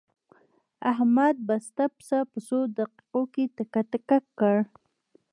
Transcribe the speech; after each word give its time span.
احمد 0.91 1.35
بسته 1.47 1.83
پسه 1.95 2.19
په 2.31 2.39
څو 2.47 2.59
دقیقو 2.77 3.21
کې 3.33 3.43
تکه 3.55 3.81
تکه 3.91 4.17
کړ. 4.39 4.57